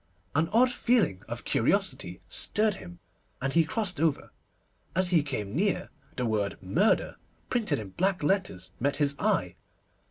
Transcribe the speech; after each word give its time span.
An 0.33 0.49
odd 0.51 0.71
feeling 0.71 1.21
of 1.27 1.45
curiosity 1.45 2.21
stirred 2.27 2.73
him, 2.73 2.97
and 3.39 3.53
he 3.53 3.63
crossed 3.63 3.99
over. 3.99 4.31
As 4.95 5.11
he 5.11 5.21
came 5.21 5.55
near, 5.55 5.91
the 6.15 6.25
word 6.25 6.57
'Murder,' 6.59 7.17
printed 7.51 7.77
in 7.77 7.89
black 7.91 8.23
letters, 8.23 8.71
met 8.79 8.95
his 8.95 9.15
eye. 9.19 9.57